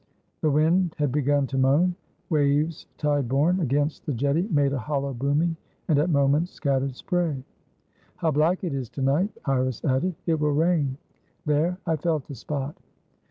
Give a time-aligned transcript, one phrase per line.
[0.41, 1.93] The wind had begun to moan;
[2.31, 7.43] waves tide borne against the jetty made a hollow booming, and at moments scattered spray.
[8.15, 10.15] "How black it is to night!" Iris added.
[10.25, 10.97] "It will rain.
[11.45, 11.77] There!
[11.85, 12.75] I felt a spot."